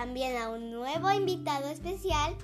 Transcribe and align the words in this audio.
también 0.00 0.34
a 0.38 0.48
un 0.48 0.70
nuevo 0.70 1.12
invitado 1.12 1.68
especial 1.68 2.34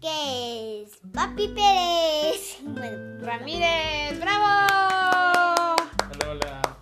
que 0.00 0.82
es 0.82 0.96
Papi 1.12 1.48
Pérez. 1.48 2.58
Bueno, 2.64 3.18
Ramírez, 3.20 4.20
bravo. 4.20 5.76
Hola, 6.12 6.30
hola. 6.30 6.78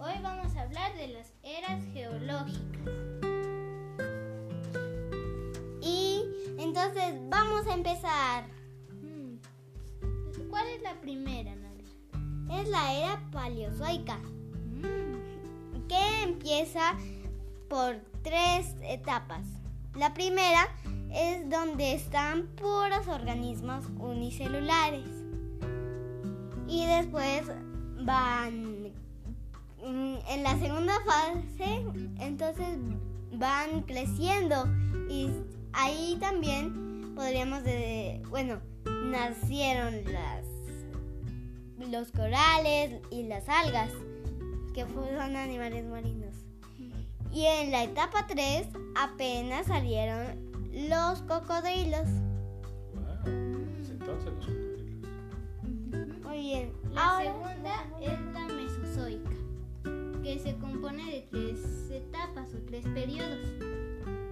Hoy 0.00 0.14
vamos 0.20 0.56
a 0.56 0.62
hablar 0.62 0.92
de 0.96 1.06
las 1.06 1.32
eras 1.44 1.84
geológicas. 1.92 2.90
Y 5.80 6.24
entonces 6.58 7.14
vamos 7.28 7.68
a 7.68 7.74
empezar. 7.74 8.44
Hmm. 9.00 9.36
¿Cuál 10.50 10.66
es 10.74 10.82
la 10.82 11.00
primera, 11.00 11.54
Nadia? 11.54 12.60
Es 12.60 12.68
la 12.68 12.92
era 12.92 13.22
paleozoica, 13.30 14.16
Hmm. 14.18 15.86
que 15.86 16.22
empieza 16.24 16.96
por 17.68 17.96
tres 18.22 18.74
etapas. 18.82 19.42
La 19.94 20.14
primera 20.14 20.68
es 21.12 21.48
donde 21.48 21.94
están 21.94 22.48
puros 22.56 23.06
organismos 23.08 23.84
unicelulares. 23.98 25.06
Y 26.66 26.86
después 26.86 27.42
van 28.04 28.92
mm, 29.82 30.16
en 30.28 30.42
la 30.42 30.58
segunda 30.58 30.94
fase, 31.04 31.84
entonces 32.18 32.78
van 33.32 33.82
creciendo 33.82 34.66
y 35.08 35.30
ahí 35.72 36.16
también 36.20 37.12
podríamos 37.14 37.62
de, 37.64 38.22
bueno, 38.30 38.60
nacieron 38.84 40.04
las 40.12 40.44
los 41.90 42.10
corales 42.12 43.00
y 43.10 43.24
las 43.24 43.48
algas, 43.48 43.90
que 44.74 44.82
son 44.82 45.36
animales 45.36 45.84
marinos. 45.84 46.43
Y 47.34 47.44
en 47.46 47.72
la 47.72 47.82
etapa 47.84 48.26
3 48.28 48.68
apenas 48.94 49.66
salieron 49.66 50.38
los 50.72 51.20
cocodrilos. 51.22 52.08
Wow. 52.94 53.26
Entonces 53.26 54.00
los 54.00 54.46
cocodrilos. 54.46 55.10
Muy 56.24 56.38
bien. 56.38 56.72
La 56.92 57.10
Ahora- 57.10 57.32
segunda 57.32 57.74
es 58.00 58.20
la 58.32 58.46
mesozoica, 58.54 59.30
que 60.22 60.38
se 60.38 60.54
compone 60.58 61.04
de 61.10 61.20
tres 61.30 61.90
etapas 61.90 62.54
o 62.54 62.58
tres 62.66 62.84
periodos, 62.94 63.48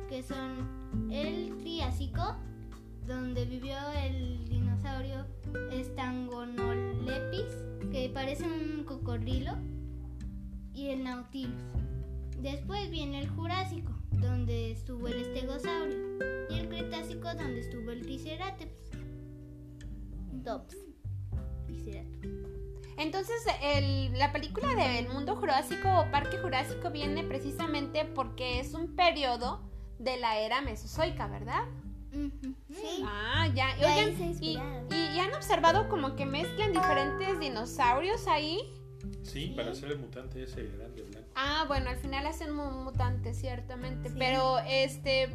que 0.08 0.22
son 0.22 1.10
el 1.10 1.56
Triásico, 1.58 2.36
donde 3.06 3.44
vivió 3.46 3.74
el 4.04 4.48
dinosaurio 4.48 5.26
Stangonolepis, 5.72 7.52
que 7.90 8.08
parece 8.14 8.44
un 8.44 8.84
cocodrilo, 8.84 9.52
y 10.72 10.90
el 10.90 11.02
Nautilus. 11.02 11.60
Después 12.42 12.90
viene 12.90 13.20
el 13.20 13.28
Jurásico, 13.28 13.92
donde 14.10 14.72
estuvo 14.72 15.06
el 15.06 15.20
Estegosaurio, 15.22 15.96
y 16.50 16.58
el 16.58 16.68
Cretácico, 16.68 17.28
donde 17.34 17.60
estuvo 17.60 17.90
el 17.92 18.02
Triceratops. 18.02 18.90
Tops. 20.44 20.76
Triceratops. 21.66 22.28
Entonces, 22.98 23.36
el- 23.62 24.18
la 24.18 24.32
película 24.32 24.74
de 24.74 24.98
El 24.98 25.08
Mundo 25.08 25.36
Jurásico 25.36 25.88
o 26.00 26.10
Parque 26.10 26.36
Jurásico 26.38 26.90
viene 26.90 27.22
precisamente 27.24 28.04
porque 28.04 28.58
es 28.60 28.74
un 28.74 28.96
periodo 28.96 29.62
de 29.98 30.16
la 30.18 30.38
era 30.40 30.60
mesozoica, 30.60 31.28
¿verdad? 31.28 31.62
Sí. 32.68 33.02
Ah, 33.06 33.48
ya. 33.54 33.68
Oigan, 33.78 34.34
y- 34.42 34.58
y 34.94 35.18
han 35.20 35.32
observado 35.34 35.88
como 35.88 36.14
que 36.16 36.26
mezclan 36.26 36.72
diferentes 36.72 37.38
dinosaurios 37.40 38.26
ahí. 38.26 38.58
Sí, 39.22 39.52
para 39.56 39.74
ser 39.74 39.90
el 39.92 39.98
mutante 39.98 40.42
ese 40.42 40.64
grande 40.64 41.02
blanco. 41.02 41.28
Ah, 41.34 41.64
bueno, 41.68 41.90
al 41.90 41.96
final 41.96 42.26
hacen 42.26 42.50
mu- 42.52 42.70
mutantes, 42.84 43.38
ciertamente. 43.38 44.08
Sí. 44.10 44.16
Pero, 44.18 44.58
este, 44.68 45.28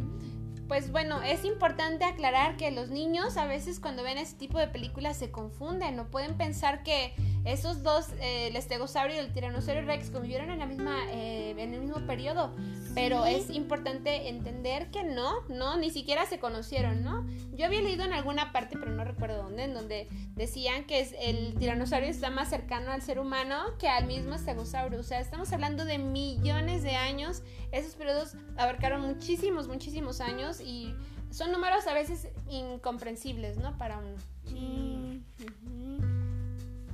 pues 0.68 0.92
bueno, 0.92 1.22
es 1.24 1.46
importante 1.46 2.04
aclarar 2.04 2.58
que 2.58 2.72
los 2.72 2.90
niños 2.90 3.38
a 3.38 3.46
veces 3.48 3.80
cuando 3.80 4.04
ven 4.04 4.18
ese 4.18 4.36
tipo 4.36 4.60
de 4.60 4.68
películas 4.68 5.16
se 5.18 5.32
confunden, 5.32 5.96
no 5.96 6.08
pueden 6.12 6.36
pensar 6.38 6.84
que 6.84 7.14
esos 7.46 7.82
dos, 7.84 8.10
eh, 8.20 8.48
el 8.48 8.58
estegosaurio 8.58 9.16
y 9.16 9.20
el 9.20 9.32
tiranosaurio 9.32 9.86
rex, 9.86 10.10
convivieron 10.10 10.50
en 10.52 10.60
la 10.60 10.66
misma, 10.66 10.98
eh, 11.12 11.52
en 11.58 11.74
el 11.74 11.80
mismo 11.80 12.06
periodo. 12.06 12.54
Pero 12.98 13.26
Sí. 13.26 13.34
es 13.36 13.50
importante 13.52 14.28
entender 14.28 14.90
que 14.92 15.04
no, 15.04 15.42
no, 15.50 15.78
ni 15.78 15.90
siquiera 15.92 16.26
se 16.26 16.40
conocieron, 16.40 17.04
¿no? 17.04 17.26
Yo 17.54 17.66
había 17.66 17.82
leído 17.82 18.04
en 18.04 18.14
alguna 18.14 18.52
parte, 18.52 18.76
pero 18.78 18.92
no 18.92 19.04
recuerdo 19.04 19.44
dónde, 19.44 19.64
en 19.66 19.74
donde 19.74 20.08
decían 20.36 20.86
que 20.86 21.00
es- 21.02 21.14
el 21.20 21.54
tiranosaurio 21.60 22.10
está 22.10 22.30
más 22.32 22.50
cercano 22.50 22.92
al 22.92 23.02
ser 23.02 23.20
humano 23.20 23.56
que 23.80 23.88
al 23.88 24.08
mismo 24.08 24.34
estegosaurio. 24.36 25.00
O 25.00 25.04
sea, 25.04 25.20
estamos 25.20 25.52
hablando 25.54 25.86
de 25.86 25.98
millones 26.00 26.82
de 26.84 26.96
años. 26.96 27.44
Esos 27.72 27.96
periodos 27.96 28.36
abarcaron 28.58 29.02
muchísimos, 29.02 29.68
muchísimos 29.68 30.20
años 30.20 30.60
y 30.60 30.96
son 31.30 31.52
números 31.52 31.86
a 31.88 31.94
veces 31.94 32.30
incomprensibles, 32.50 33.58
¿no? 33.58 33.78
Para 33.78 34.00
uno. 34.00 34.16
Sí. 34.46 35.22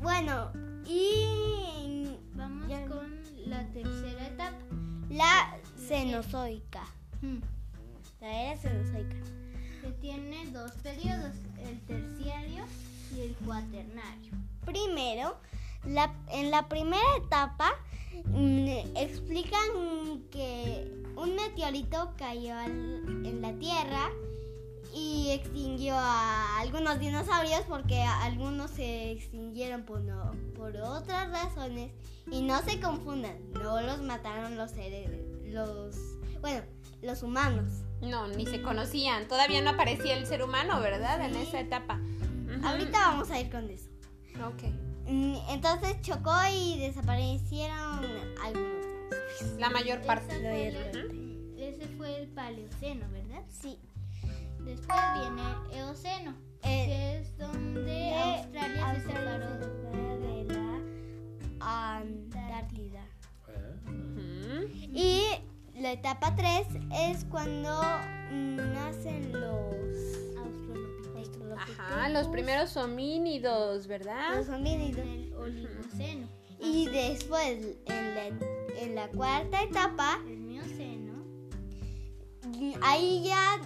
Bueno, 0.01 0.51
y 0.85 2.17
Vamos 2.35 2.67
Ya. 2.67 2.85
con 2.87 3.21
la 3.45 3.63
tercera 3.71 4.27
etapa. 4.27 4.57
La 5.13 5.57
cenozoica. 5.87 6.83
Hmm, 7.21 7.39
La 8.21 8.41
era 8.51 8.57
cenozoica. 8.59 9.15
Que 9.81 9.91
tiene 10.01 10.45
dos 10.51 10.71
periodos, 10.83 11.33
el 11.61 11.79
terciario 11.81 12.63
y 13.15 13.21
el 13.21 13.35
cuaternario. 13.45 14.31
Primero, 14.65 15.35
la- 15.85 16.13
en 16.31 16.51
la 16.51 16.67
primera 16.69 17.17
etapa 17.17 17.71
mm, 18.25 18.67
explican 18.95 20.21
que 20.31 20.89
un 21.17 21.35
meteorito 21.35 22.13
cayó 22.17 22.55
al- 22.57 23.25
en 23.25 23.41
la 23.41 23.51
Tierra 23.53 24.09
y 24.93 25.31
extinguió 25.31 25.95
a 25.97 26.59
algunos 26.59 26.99
dinosaurios 26.99 27.61
porque 27.67 28.01
algunos 28.03 28.71
se 28.71 29.11
extinguieron 29.11 29.83
por, 29.83 30.01
no- 30.01 30.31
por 30.55 30.75
otras 30.77 31.29
razones 31.31 31.91
y 32.31 32.41
no 32.43 32.61
se 32.61 32.79
confundan, 32.79 33.37
no 33.53 33.81
los 33.81 34.01
mataron 34.01 34.55
los 34.57 34.71
seres, 34.71 35.09
los, 35.45 35.95
bueno, 36.41 36.61
los 37.01 37.23
humanos. 37.23 37.71
No, 38.01 38.27
ni 38.27 38.45
se 38.45 38.61
conocían. 38.61 39.27
Todavía 39.27 39.61
no 39.61 39.71
aparecía 39.71 40.17
el 40.17 40.25
ser 40.27 40.43
humano, 40.43 40.79
¿verdad? 40.81 41.25
En 41.25 41.35
esa 41.35 41.59
etapa. 41.61 41.99
Ahorita 42.63 42.99
vamos 43.09 43.31
a 43.31 43.39
ir 43.39 43.49
con 43.49 43.69
eso. 43.69 43.89
Ok. 44.45 44.63
Mm, 45.07 45.35
Entonces 45.49 45.99
chocó 46.01 46.31
y 46.53 46.79
desaparecieron 46.79 48.03
algunos. 48.43 48.85
La 49.57 49.69
mayor 49.69 50.01
parte. 50.01 50.27
fue 50.39 50.71
Lo 50.71 50.99
el- 50.99 51.55
ese 51.57 51.87
fue 51.97 52.21
el 52.21 52.27
paleoceno, 52.27 53.05
¿verdad? 53.11 53.43
Sí. 53.49 53.79
Después 54.59 54.99
viene 55.15 55.41
el 55.71 55.77
eoceno, 55.79 56.33
Eh, 56.63 56.85
que 56.87 57.19
es 57.19 57.37
donde 57.37 57.81
de 57.83 58.15
Australia, 58.15 58.95
se 58.95 59.01
separó. 59.07 59.49
de 60.19 60.45
la 61.59 61.97
Antártida. 61.97 63.01
Y 64.93 65.23
la 65.79 65.91
etapa 65.91 66.35
3 66.35 66.67
es 66.93 67.25
cuando 67.25 67.81
nacen 68.31 69.31
los 69.33 69.75
Australopithecus. 70.37 71.57
Ajá, 71.57 72.09
los 72.09 72.27
primeros 72.27 72.77
homínidos, 72.77 73.87
¿verdad? 73.87 74.35
Los 74.37 74.49
homínidos. 74.49 75.05
El 75.05 75.33
oligoceno, 75.33 76.27
Y 76.59 76.85
después, 76.87 77.77
en 77.87 78.15
la, 78.15 78.27
en 78.79 78.95
la 78.95 79.07
cuarta 79.09 79.63
etapa, 79.63 80.19
el 80.27 80.37
mioceno, 80.39 81.13
ahí 82.81 83.23
ya 83.25 83.59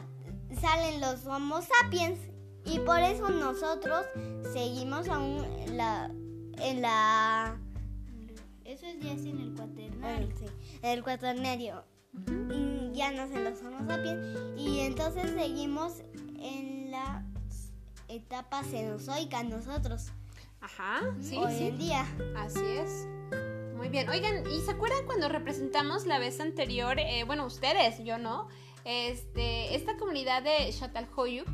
salen 0.60 1.02
los 1.02 1.26
Homo 1.26 1.62
sapiens. 1.62 2.20
Y 2.66 2.80
por 2.80 3.00
eso 3.00 3.30
nosotros 3.30 4.06
seguimos 4.52 5.08
aún 5.08 5.46
en 5.60 5.78
la, 5.78 6.12
en 6.58 6.82
la 6.82 7.58
eso 8.66 8.86
es 8.86 9.00
ya 9.00 9.14
es 9.14 9.26
en 9.26 9.40
el 9.40 9.54
cuaternario. 9.56 10.28
sí, 10.38 10.46
el 10.82 11.02
cuaternario. 11.04 11.86
Y 12.54 12.92
ya 12.94 13.12
nacen 13.12 13.46
los 13.46 13.62
Homo 13.62 13.88
sapiens. 13.88 14.26
Y 14.58 14.82
entonces 14.82 15.32
seguimos 15.32 16.02
en 16.40 16.92
la 16.92 17.24
etapa 18.10 18.64
cenozoica 18.64 19.44
nosotros, 19.44 20.08
Ajá, 20.60 21.02
sí, 21.22 21.38
hoy 21.38 21.54
sí. 21.54 21.68
en 21.68 21.78
día. 21.78 22.06
Así 22.36 22.60
es. 22.66 23.08
Muy 23.78 23.90
bien. 23.90 24.10
Oigan, 24.10 24.44
¿y 24.52 24.60
se 24.62 24.72
acuerdan 24.72 25.06
cuando 25.06 25.30
representamos 25.30 26.06
la 26.06 26.20
vez 26.20 26.40
anterior? 26.42 27.00
eh, 27.00 27.24
bueno, 27.26 27.46
ustedes, 27.46 28.04
yo 28.04 28.18
no. 28.18 28.50
Este, 28.88 29.76
esta 29.76 29.98
comunidad 29.98 30.44
de 30.44 30.72
Çatalhöyük, 30.72 31.50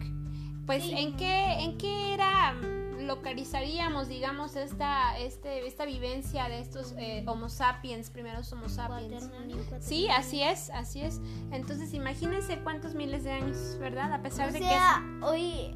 pues, 0.68 0.84
Sí. 0.84 0.94
¿en 0.96 1.18
qué, 1.18 1.46
en 1.60 1.78
qué 1.80 2.14
era 2.14 2.54
mm, 2.54 3.08
localizaríamos, 3.08 4.08
digamos, 4.08 4.56
esta, 4.56 5.18
este, 5.18 5.66
esta 5.68 5.84
vivencia 5.86 6.48
de 6.48 6.60
estos 6.60 6.94
eh, 6.98 7.24
Homo 7.28 7.50
sapiens, 7.50 8.12
primeros 8.12 8.54
Homo 8.54 8.70
sapiens? 8.70 9.28
Cuaternario. 9.28 9.58
Sí, 9.82 10.08
así 10.10 10.44
es, 10.44 10.70
así 10.70 11.02
es. 11.02 11.20
Entonces, 11.52 11.94
imagínense 11.96 12.60
cuántos 12.60 12.94
miles 12.94 13.24
de 13.24 13.32
años, 13.32 13.78
¿verdad? 13.80 14.14
A 14.14 14.22
pesar 14.22 14.50
O 14.50 14.52
de 14.54 14.60
sea, 14.60 15.02
que 15.20 15.26
hoy 15.26 15.76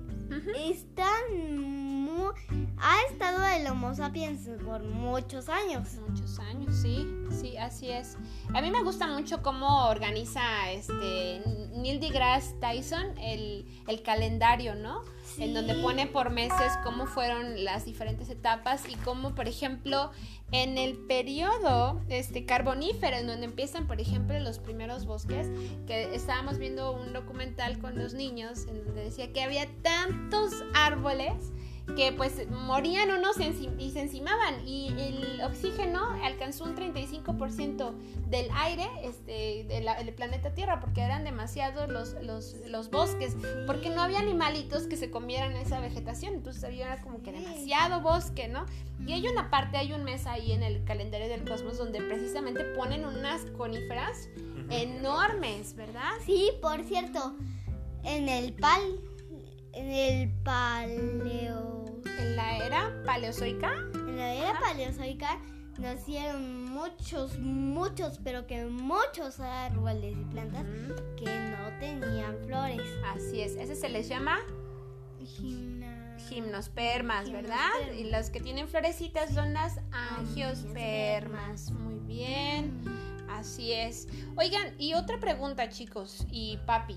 están 0.55 1.86
mu- 2.17 2.31
ha 2.79 2.95
estado 3.11 3.45
el 3.45 3.67
Homo 3.67 3.93
sapiens 3.95 4.49
por 4.65 4.83
muchos 4.83 5.49
años. 5.49 5.87
Muchos 6.07 6.39
años, 6.39 6.75
sí, 6.75 7.07
sí, 7.31 7.57
así 7.57 7.89
es. 7.89 8.17
A 8.53 8.61
mí 8.61 8.71
me 8.71 8.83
gusta 8.83 9.07
mucho 9.07 9.41
cómo 9.41 9.87
organiza 9.87 10.71
este 10.71 11.41
Neil 11.75 11.99
deGrasse 11.99 12.53
Tyson 12.59 13.17
el, 13.19 13.65
el 13.87 14.01
calendario, 14.01 14.75
¿no? 14.75 15.01
En 15.37 15.53
donde 15.53 15.75
pone 15.75 16.07
por 16.07 16.29
meses 16.31 16.71
cómo 16.83 17.05
fueron 17.05 17.63
las 17.63 17.85
diferentes 17.85 18.29
etapas 18.29 18.87
y 18.89 18.95
cómo, 18.95 19.35
por 19.35 19.47
ejemplo, 19.47 20.09
en 20.51 20.77
el 20.77 20.97
periodo 20.97 22.01
este, 22.07 22.45
carbonífero, 22.45 23.17
en 23.17 23.27
donde 23.27 23.45
empiezan, 23.45 23.85
por 23.87 23.99
ejemplo, 23.99 24.39
los 24.39 24.57
primeros 24.59 25.05
bosques, 25.05 25.47
que 25.85 26.15
estábamos 26.15 26.57
viendo 26.57 26.93
un 26.93 27.11
documental 27.13 27.77
con 27.79 27.99
los 27.99 28.13
niños, 28.13 28.65
en 28.69 28.85
donde 28.85 29.03
decía 29.03 29.31
que 29.33 29.43
había 29.43 29.67
tantos 29.83 30.53
árboles 30.73 31.51
que 31.95 32.11
pues 32.11 32.49
morían 32.49 33.09
unos 33.11 33.37
enci- 33.37 33.73
y 33.79 33.91
se 33.91 34.01
encimaban 34.01 34.67
y 34.67 34.89
el 34.99 35.41
oxígeno 35.41 36.01
alcanzó 36.23 36.65
un 36.65 36.75
35% 36.75 37.93
del 38.27 38.47
aire 38.53 38.85
este, 39.03 39.63
del 39.63 40.13
planeta 40.13 40.53
Tierra 40.53 40.79
porque 40.81 41.01
eran 41.01 41.23
demasiados 41.23 41.89
los, 41.89 42.15
los, 42.21 42.55
los 42.67 42.89
bosques, 42.91 43.35
porque 43.65 43.89
no 43.89 44.01
había 44.01 44.19
animalitos 44.19 44.83
que 44.83 44.97
se 44.97 45.09
comieran 45.09 45.53
esa 45.55 45.79
vegetación, 45.79 46.33
entonces 46.33 46.63
había 46.65 47.01
como 47.01 47.23
que 47.23 47.31
demasiado 47.31 48.01
bosque, 48.01 48.47
¿no? 48.47 48.65
Y 49.05 49.13
hay 49.13 49.27
una 49.27 49.49
parte, 49.49 49.77
hay 49.77 49.93
un 49.93 50.03
mes 50.03 50.27
ahí 50.27 50.51
en 50.51 50.63
el 50.63 50.83
calendario 50.83 51.29
del 51.29 51.45
cosmos 51.47 51.77
donde 51.77 52.01
precisamente 52.01 52.63
ponen 52.75 53.05
unas 53.05 53.45
coníferas 53.57 54.27
enormes, 54.69 55.73
¿verdad? 55.75 56.11
Sí, 56.25 56.51
por 56.61 56.83
cierto, 56.83 57.35
en 58.03 58.27
el 58.29 58.53
pal, 58.53 58.81
en 59.73 59.91
el 59.91 60.31
paleo, 60.43 61.85
En 62.19 62.35
la 62.35 62.57
era 62.65 63.01
paleozoica. 63.05 63.71
en 63.93 64.17
la 64.17 64.33
era 64.33 64.59
paleozoica 64.59 65.39
nacieron 65.79 66.65
muchos, 66.65 67.37
muchos, 67.39 68.19
pero 68.23 68.47
que 68.47 68.65
muchos 68.65 69.39
árboles 69.39 70.15
y 70.19 70.23
plantas 70.25 70.65
que 71.15 71.25
no 71.25 71.69
tenían 71.79 72.35
flores. 72.45 72.81
Así 73.13 73.41
es, 73.41 73.55
ese 73.55 73.75
se 73.75 73.87
les 73.89 74.07
llama 74.09 74.37
Gimna- 75.19 76.17
gimnospermas, 76.29 77.31
¿verdad? 77.31 77.57
Gimnospermas. 77.79 77.99
Y 77.99 78.11
los 78.11 78.29
que 78.31 78.39
tienen 78.39 78.67
florecitas 78.67 79.33
son 79.35 79.53
las 79.53 79.79
angiospermas. 79.91 81.69
Muy 81.71 81.99
bien, 81.99 82.81
así 83.29 83.71
es. 83.73 84.07
Oigan, 84.35 84.73
y 84.79 84.93
otra 84.95 85.19
pregunta, 85.19 85.69
chicos, 85.69 86.25
y 86.31 86.57
papi. 86.65 86.95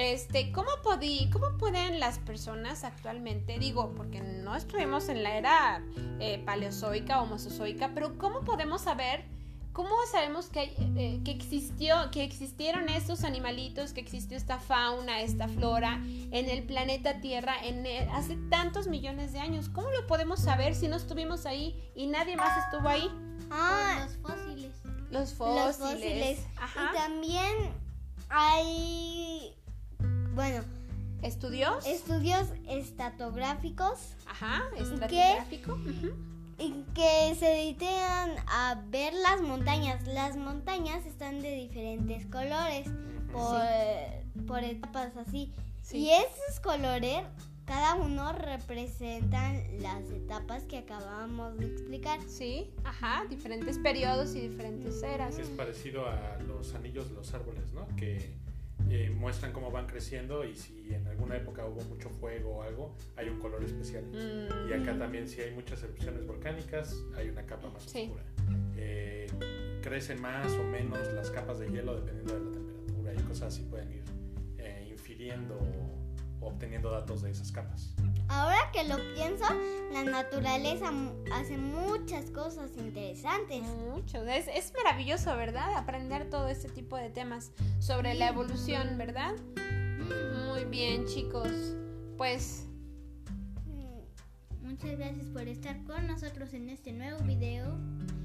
Este, 0.00 0.52
¿cómo, 0.52 0.70
podí, 0.84 1.28
¿cómo 1.30 1.58
pueden 1.58 1.98
las 1.98 2.20
personas 2.20 2.84
actualmente, 2.84 3.58
digo, 3.58 3.92
porque 3.96 4.20
no 4.20 4.54
estuvimos 4.54 5.08
en 5.08 5.24
la 5.24 5.36
era 5.36 5.82
eh, 6.20 6.40
paleozoica 6.46 7.20
o 7.20 7.26
mesozoica, 7.26 7.90
pero 7.94 8.16
cómo 8.16 8.42
podemos 8.42 8.82
saber, 8.82 9.24
cómo 9.72 9.90
sabemos 10.12 10.50
que, 10.50 10.72
eh, 10.96 11.20
que 11.24 11.32
existió, 11.32 12.12
que 12.12 12.22
existieron 12.22 12.88
estos 12.88 13.24
animalitos, 13.24 13.92
que 13.92 14.00
existió 14.00 14.36
esta 14.36 14.60
fauna, 14.60 15.20
esta 15.20 15.48
flora 15.48 16.00
en 16.04 16.48
el 16.48 16.62
planeta 16.62 17.20
Tierra 17.20 17.54
en 17.64 17.84
el- 17.84 18.08
hace 18.10 18.36
tantos 18.50 18.86
millones 18.86 19.32
de 19.32 19.40
años? 19.40 19.68
¿Cómo 19.68 19.90
lo 19.90 20.06
podemos 20.06 20.38
saber 20.38 20.76
si 20.76 20.86
no 20.86 20.94
estuvimos 20.94 21.44
ahí 21.44 21.90
y 21.96 22.06
nadie 22.06 22.36
más 22.36 22.56
estuvo 22.66 22.88
ahí? 22.88 23.10
Ah, 23.50 24.06
Los 24.06 24.16
fósiles. 24.18 24.72
Los 25.10 25.34
fósiles. 25.34 25.66
los 25.66 25.76
fósiles. 25.76 26.46
Ajá. 26.56 26.92
Y 26.92 26.96
también 26.96 27.54
hay, 28.28 29.54
bueno, 30.38 30.62
¿Estudios? 31.24 31.84
estudios 31.84 32.46
estatográficos 32.68 34.14
Ajá, 34.24 34.62
estratigráfico. 34.76 35.76
Y 36.60 36.84
que 36.94 37.34
se 37.34 37.46
dedican 37.46 38.36
a 38.46 38.80
ver 38.88 39.14
las 39.14 39.40
montañas. 39.40 40.06
Las 40.06 40.36
montañas 40.36 41.04
están 41.06 41.42
de 41.42 41.56
diferentes 41.56 42.24
colores 42.26 42.86
por, 43.32 44.46
por 44.46 44.62
etapas 44.62 45.16
así. 45.16 45.52
Sí. 45.82 45.98
Y 45.98 46.10
esos 46.10 46.60
colores, 46.62 47.24
cada 47.64 47.96
uno 47.96 48.32
representan 48.32 49.64
las 49.82 50.08
etapas 50.08 50.62
que 50.64 50.78
acabamos 50.78 51.58
de 51.58 51.66
explicar. 51.66 52.20
Sí, 52.28 52.70
ajá, 52.84 53.24
diferentes 53.28 53.76
periodos 53.78 54.36
y 54.36 54.42
diferentes 54.42 55.02
eras. 55.02 55.36
Es 55.36 55.48
parecido 55.48 56.06
a 56.06 56.38
los 56.46 56.76
anillos 56.76 57.08
de 57.08 57.16
los 57.16 57.34
árboles, 57.34 57.72
¿no? 57.72 57.88
Que 57.96 58.46
eh, 58.90 59.10
muestran 59.10 59.52
cómo 59.52 59.70
van 59.70 59.86
creciendo 59.86 60.44
y 60.44 60.54
si 60.56 60.94
en 60.94 61.06
alguna 61.06 61.36
época 61.36 61.64
hubo 61.66 61.82
mucho 61.84 62.08
fuego 62.10 62.56
o 62.58 62.62
algo, 62.62 62.94
hay 63.16 63.28
un 63.28 63.38
color 63.38 63.62
especial. 63.64 64.04
Mm, 64.04 64.70
Y 64.70 64.72
acá 64.72 64.96
también 64.98 65.28
si 65.28 65.40
hay 65.40 65.52
muchas 65.52 65.82
erupciones 65.82 66.26
volcánicas, 66.26 66.94
hay 67.16 67.28
una 67.28 67.44
capa 67.44 67.68
más 67.70 67.82
Sí. 67.84 68.02
oscura. 68.04 68.22
Eh, 68.76 69.26
crecen 69.82 70.20
más 70.20 70.50
o 70.52 70.64
menos 70.64 70.98
las 71.14 71.30
capas 71.30 71.58
de 71.58 71.68
hielo 71.70 71.96
dependiendo 71.96 72.34
de 72.34 72.40
la 72.46 72.52
temperatura 72.52 73.14
y 73.14 73.22
cosas 73.28 73.54
así 73.54 73.62
pueden 73.64 73.90
ir 73.92 74.02
eh, 74.58 74.88
infiriendo 74.90 75.56
o, 75.58 76.44
o 76.44 76.48
obteniendo 76.48 76.90
datos 76.90 77.22
de 77.22 77.30
esas 77.30 77.50
capas. 77.52 77.94
Ahora 78.28 78.70
que 78.72 78.84
lo 78.84 78.96
pienso, 79.14 79.44
la 79.92 80.04
naturaleza 80.04 80.90
hace 81.32 81.56
muchas 81.56 82.30
cosas 82.30 82.70
interesantes. 82.76 83.62
Mucho. 83.62 84.22
Es, 84.26 84.46
es 84.48 84.72
maravilloso, 84.84 85.34
¿verdad? 85.36 85.74
Aprender 85.76 86.28
todo 86.28 86.48
este 86.48 86.68
tipo 86.68 86.96
de 86.96 87.08
temas 87.10 87.52
sobre 87.78 88.14
la 88.14 88.28
evolución, 88.28 88.98
¿verdad? 88.98 89.34
Muy 90.46 90.64
bien, 90.64 91.06
chicos. 91.06 91.48
Pues 92.16 92.64
Mm, 93.66 94.66
Muchas 94.68 94.98
gracias 94.98 95.26
por 95.30 95.42
estar 95.48 95.82
con 95.84 96.06
nosotros 96.06 96.52
en 96.54 96.68
este 96.70 96.92
nuevo 96.92 97.18
video. 97.20 97.76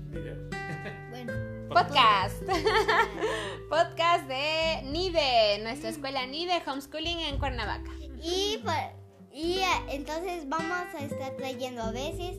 Video. 0.10 0.36
Bueno, 1.12 1.34
podcast. 1.70 2.42
podcast 3.70 4.28
de 4.28 4.82
NIDE, 4.84 5.60
nuestra 5.64 5.90
escuela 5.90 6.26
NIDE 6.26 6.62
Homeschooling 6.66 7.20
en 7.20 7.38
Cuernavaca. 7.38 7.92
Y, 8.22 8.60
por- 8.64 9.03
y 9.34 9.60
eh, 9.60 9.66
entonces 9.90 10.48
vamos 10.48 10.88
a 10.94 11.04
estar 11.04 11.36
trayendo 11.36 11.82
a 11.82 11.92
veces 11.92 12.38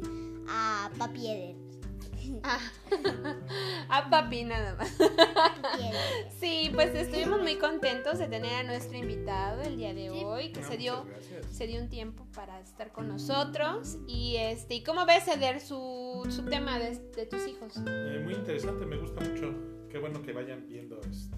a 0.48 0.90
Papi 0.98 1.30
Eder. 1.30 1.56
Ah, 2.42 2.58
a 3.90 4.10
papi 4.10 4.44
nada 4.44 4.76
más. 4.76 4.96
Sí, 6.40 6.70
pues 6.74 6.94
estuvimos 6.94 7.40
muy 7.42 7.56
contentos 7.56 8.18
de 8.18 8.28
tener 8.28 8.54
a 8.54 8.62
nuestro 8.62 8.96
invitado 8.98 9.62
el 9.62 9.76
día 9.76 9.94
de 9.94 10.10
hoy, 10.10 10.52
que 10.52 10.62
se 10.62 10.76
dio 10.76 11.06
se 11.50 11.66
dio 11.66 11.80
un 11.80 11.88
tiempo 11.88 12.26
para 12.34 12.60
estar 12.60 12.92
con 12.92 13.08
nosotros 13.08 13.98
y 14.06 14.36
este 14.36 14.76
y 14.76 14.82
cómo 14.82 15.06
ves 15.06 15.28
Eder 15.28 15.60
su, 15.60 16.26
su 16.30 16.44
tema 16.46 16.78
de, 16.78 16.98
de 17.14 17.26
tus 17.26 17.46
hijos 17.46 17.74
Eh, 17.86 18.20
muy 18.24 18.34
interesante, 18.34 18.86
me 18.86 18.96
gusta 18.96 19.20
mucho. 19.20 19.54
Qué 19.90 19.98
bueno 19.98 20.22
que 20.22 20.32
vayan 20.32 20.66
viendo 20.66 21.00
este, 21.02 21.36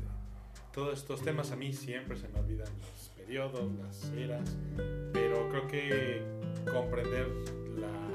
todos 0.76 0.98
estos 0.98 1.22
temas. 1.22 1.50
A 1.50 1.56
mí 1.56 1.72
siempre 1.72 2.16
se 2.16 2.28
me 2.28 2.38
olvidan 2.38 2.68
los 2.80 3.08
periodos, 3.16 3.72
las 3.78 4.12
eras, 4.12 4.56
pero 5.12 5.48
creo 5.48 5.66
que 5.66 6.22
comprender 6.70 7.26
la 7.78 8.10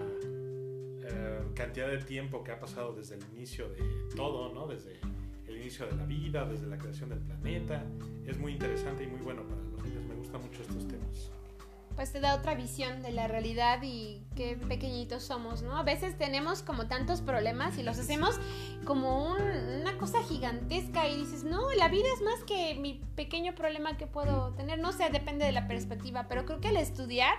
eh, 1.04 1.42
cantidad 1.56 1.90
de 1.90 1.98
tiempo 1.98 2.44
que 2.44 2.52
ha 2.52 2.60
pasado 2.60 2.94
desde 2.94 3.16
el 3.16 3.24
inicio 3.36 3.68
de 3.68 3.84
todo, 4.16 4.54
¿no? 4.54 4.68
Desde 4.68 5.00
el 5.48 5.58
inicio 5.58 5.88
de 5.88 5.96
la 5.98 6.06
vida, 6.06 6.46
desde 6.46 6.68
la 6.68 6.78
creación 6.78 7.10
del 7.10 7.20
planeta, 7.20 7.84
es 8.28 8.38
muy 8.38 8.54
interesante 8.54 9.04
y 9.04 9.08
muy 9.08 9.22
bueno 9.22 9.42
para 9.44 9.62
los 9.64 9.84
niños. 9.84 10.04
Me 10.06 10.16
gustan 10.16 10.42
mucho 10.42 10.62
estos 10.62 10.88
temas. 10.88 11.21
Pues 11.96 12.12
te 12.12 12.20
da 12.20 12.36
otra 12.36 12.56
visión 12.56 13.02
de 13.02 13.12
la 13.12 13.28
realidad 13.28 13.80
y 13.84 14.24
qué 14.36 14.56
pequeñitos 14.56 15.24
somos 15.24 15.62
no 15.62 15.78
a 15.78 15.84
veces 15.84 16.18
tenemos 16.18 16.62
como 16.64 16.88
tantos 16.88 17.22
problemas 17.22 17.78
y 17.78 17.84
los 17.84 18.00
hacemos 18.00 18.40
como 18.86 19.32
un- 19.32 19.42
una 19.82 19.98
cosa 19.98 20.22
gigantesca 20.24 21.08
y 21.08 21.18
dices 21.18 21.44
no 21.44 21.72
la 21.74 21.88
vida 21.90 22.08
es 22.16 22.22
más 22.22 22.44
que 22.46 22.76
mi 22.76 23.02
pequeño 23.16 23.54
problema 23.56 23.98
que 23.98 24.08
puedo 24.08 24.54
tener 24.54 24.80
no 24.80 24.92
sé 24.92 25.10
depende 25.12 25.46
de 25.46 25.52
la 25.52 25.68
perspectiva 25.68 26.28
pero 26.28 26.46
creo 26.46 26.60
que 26.62 26.70
al 26.70 26.78
estudiar 26.78 27.34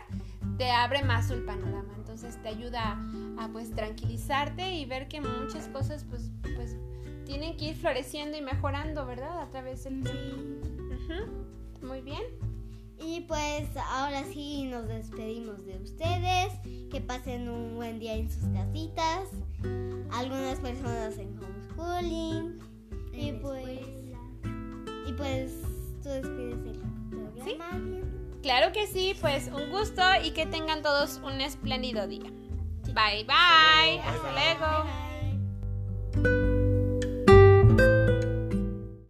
te 0.59 0.71
abre 0.71 1.03
más 1.03 1.31
el 1.31 1.45
panorama. 1.45 1.95
Entonces 1.97 2.41
te 2.43 2.49
ayuda 2.51 2.99
a 3.39 3.49
pues 3.53 3.75
tranquilizarte 3.75 4.75
y 4.75 4.85
ver 4.85 5.09
que 5.09 5.21
muchas 5.23 5.67
cosas 5.69 6.05
pues 6.09 6.31
pues 6.57 6.77
tienen 7.25 7.57
que 7.57 7.67
ir 7.71 7.75
floreciendo 7.77 8.37
y 8.37 8.43
mejorando 8.43 9.07
verdad 9.07 9.41
a 9.41 9.49
través 9.51 9.85
del 9.85 10.03
tiempo. 10.05 10.69
Ujú, 10.95 11.87
muy 11.87 12.03
bien 12.03 12.23
Y 13.05 13.21
pues 13.23 13.69
ahora 13.77 14.25
sí 14.25 14.65
nos 14.65 14.87
despedimos 14.87 15.65
de 15.67 15.79
ustedes. 15.79 16.53
Que 16.91 17.01
pasen 17.01 17.49
un 17.49 17.77
buen 17.77 17.99
día 17.99 18.15
en 18.15 18.31
sus 18.31 18.45
casitas. 18.55 19.29
Algunas 20.11 20.59
personas 20.61 21.19
en 21.19 21.39
homeschooling. 21.39 22.59
Y 23.13 23.29
en 23.29 23.41
pues, 23.41 23.69
escuela. 23.69 24.19
y 25.07 25.13
pues 25.13 25.53
tú 26.03 26.09
despides 26.09 26.67
el 26.67 26.81
programa. 27.11 27.69
Ariel? 27.71 28.05
Claro 28.43 28.73
que 28.73 28.87
sí, 28.87 29.15
pues 29.21 29.49
un 29.49 29.71
gusto 29.71 30.03
y 30.25 30.33
que 30.33 30.47
tengan 30.47 30.83
todos 30.83 31.21
un 31.25 31.41
espléndido 31.41 32.07
día. 32.09 32.31
Bye 32.87 33.25
bye. 33.25 34.01
Hasta 34.01 34.33
luego. 34.33 35.02